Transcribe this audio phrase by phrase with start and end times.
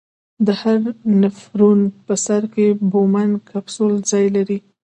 [0.45, 0.79] د هر
[1.21, 4.59] نفرون په سر کې بومن کپسول ځای لري.